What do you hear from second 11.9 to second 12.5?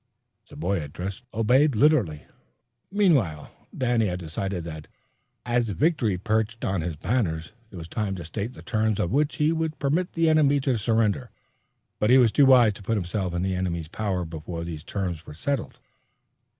but he was too